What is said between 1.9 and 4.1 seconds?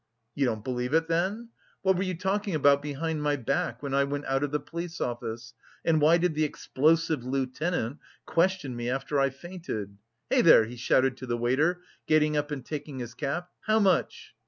were you talking about behind my back when I